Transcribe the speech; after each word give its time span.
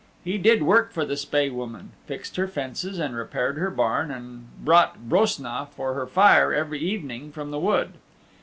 He 0.23 0.39
did 0.39 0.63
work 0.63 0.91
for 0.91 1.05
the 1.05 1.15
Spae 1.15 1.49
Woman 1.51 1.91
fixed 2.07 2.35
her 2.37 2.47
fences 2.47 2.97
and 2.97 3.15
repaired 3.15 3.59
her 3.59 3.69
barn 3.69 4.09
and 4.09 4.47
brought 4.65 5.07
brosna 5.07 5.67
for 5.75 5.93
her 5.93 6.07
fire 6.07 6.51
every 6.51 6.79
evening 6.79 7.31
from 7.31 7.51
the 7.51 7.59
wood. 7.59 7.93